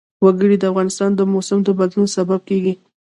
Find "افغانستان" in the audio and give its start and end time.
0.71-1.11